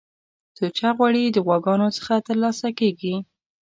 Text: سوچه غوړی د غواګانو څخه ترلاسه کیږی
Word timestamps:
سوچه 0.57 0.89
غوړی 0.97 1.23
د 1.31 1.37
غواګانو 1.45 1.87
څخه 1.97 2.13
ترلاسه 2.27 2.67
کیږی 2.79 3.15